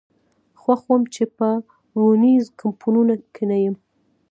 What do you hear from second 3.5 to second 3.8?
نه یم.